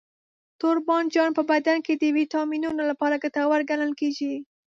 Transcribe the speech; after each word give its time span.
توربانجان 0.59 1.29
په 1.37 1.43
بدن 1.51 1.77
کې 1.85 1.93
د 1.95 2.03
ویټامینونو 2.17 2.81
لپاره 2.91 3.21
ګټور 3.23 3.61
ګڼل 3.69 3.91
کېږي. 3.99 4.33